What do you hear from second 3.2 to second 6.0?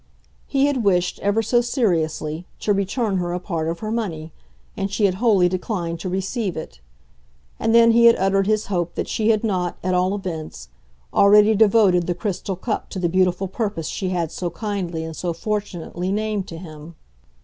a part of her money, and she had wholly declined